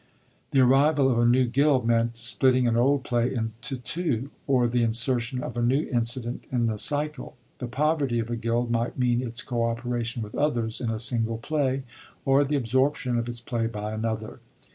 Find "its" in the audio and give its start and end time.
9.21-9.43, 13.29-13.41